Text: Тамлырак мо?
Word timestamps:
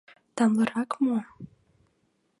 Тамлырак 0.35 0.91
мо? 1.03 1.17